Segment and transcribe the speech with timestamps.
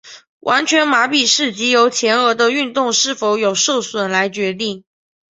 [0.39, 4.83] 完全麻痹是藉由前额的运动是否有受损来决定。